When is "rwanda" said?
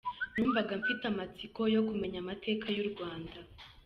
2.91-3.37